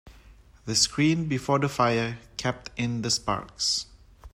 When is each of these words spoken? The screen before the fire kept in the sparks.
The 0.65 0.73
screen 0.75 1.27
before 1.27 1.59
the 1.59 1.69
fire 1.69 2.17
kept 2.35 2.71
in 2.75 3.03
the 3.03 3.11
sparks. 3.11 3.85